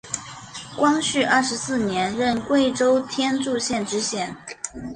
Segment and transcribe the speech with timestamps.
[0.75, 4.35] 光绪二十四年任贵州天柱县知县。